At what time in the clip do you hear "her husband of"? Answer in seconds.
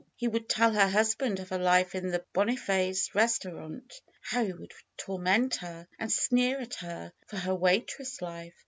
0.73-1.49